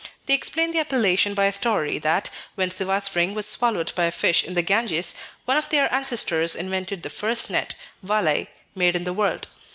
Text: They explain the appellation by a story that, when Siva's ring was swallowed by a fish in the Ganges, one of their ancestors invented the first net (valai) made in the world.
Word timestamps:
They 0.25 0.33
explain 0.33 0.71
the 0.71 0.79
appellation 0.79 1.35
by 1.35 1.45
a 1.45 1.51
story 1.51 1.99
that, 1.99 2.31
when 2.55 2.71
Siva's 2.71 3.15
ring 3.15 3.35
was 3.35 3.47
swallowed 3.47 3.93
by 3.93 4.05
a 4.05 4.11
fish 4.11 4.43
in 4.43 4.55
the 4.55 4.63
Ganges, 4.63 5.13
one 5.45 5.57
of 5.57 5.69
their 5.69 5.93
ancestors 5.93 6.55
invented 6.55 7.03
the 7.03 7.11
first 7.11 7.51
net 7.51 7.75
(valai) 8.03 8.47
made 8.73 8.95
in 8.95 9.03
the 9.03 9.13
world. 9.13 9.45